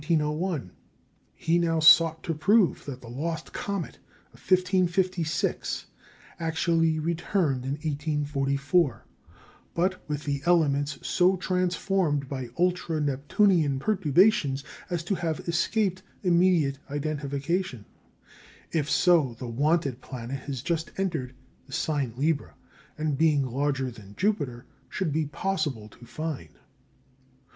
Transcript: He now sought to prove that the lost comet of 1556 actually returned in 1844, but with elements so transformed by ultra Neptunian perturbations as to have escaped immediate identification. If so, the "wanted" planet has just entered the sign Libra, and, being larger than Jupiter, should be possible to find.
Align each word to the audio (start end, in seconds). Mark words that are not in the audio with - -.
He 1.43 1.59
now 1.59 1.79
sought 1.79 2.23
to 2.23 2.33
prove 2.33 2.85
that 2.85 3.01
the 3.01 3.07
lost 3.07 3.53
comet 3.53 3.99
of 4.33 4.39
1556 4.39 5.85
actually 6.39 6.97
returned 6.97 7.65
in 7.65 7.73
1844, 7.73 9.05
but 9.75 10.01
with 10.09 10.27
elements 10.47 10.97
so 11.07 11.35
transformed 11.37 12.27
by 12.27 12.49
ultra 12.57 12.99
Neptunian 12.99 13.77
perturbations 13.77 14.63
as 14.89 15.03
to 15.03 15.13
have 15.13 15.41
escaped 15.41 16.01
immediate 16.23 16.79
identification. 16.89 17.85
If 18.71 18.89
so, 18.89 19.35
the 19.37 19.45
"wanted" 19.47 20.01
planet 20.01 20.39
has 20.47 20.63
just 20.63 20.89
entered 20.97 21.35
the 21.67 21.73
sign 21.73 22.15
Libra, 22.17 22.55
and, 22.97 23.19
being 23.19 23.45
larger 23.45 23.91
than 23.91 24.15
Jupiter, 24.17 24.65
should 24.89 25.13
be 25.13 25.27
possible 25.27 25.87
to 25.89 26.05
find. 26.07 26.55